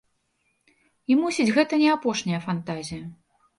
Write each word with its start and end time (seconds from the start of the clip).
І, 1.11 1.17
мусіць, 1.19 1.47
гэта 1.59 1.73
не 1.83 1.93
апошняя 1.99 2.43
фантазія. 2.49 3.05